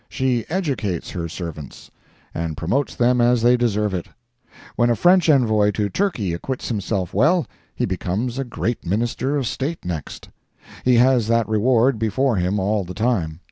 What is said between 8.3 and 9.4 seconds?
a great Minister